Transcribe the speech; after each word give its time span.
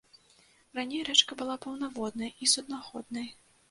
Раней 0.79 1.03
рэчка 1.11 1.39
была 1.43 1.59
паўнаводнай 1.69 2.37
і 2.43 2.53
суднаходнай. 2.57 3.35